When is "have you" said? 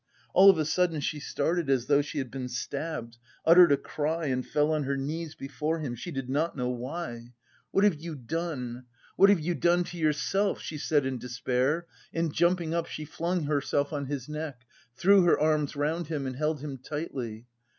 7.83-8.15, 9.29-9.53